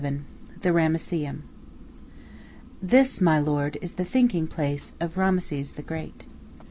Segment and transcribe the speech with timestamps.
[0.03, 0.21] XI
[0.63, 1.43] THE RAMESSEUM
[2.81, 6.23] "This, my lord, is the thinking place of Rameses the Great."